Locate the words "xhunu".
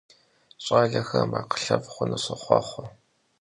1.93-2.17